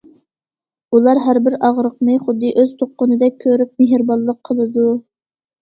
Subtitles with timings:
[0.97, 4.91] ئۇلار ھەر بىر ئاغرىقنى خۇددى ئۆز تۇغقىنىدەك كۆرۈپ، مېھرىبانلىق قىلىدۇ.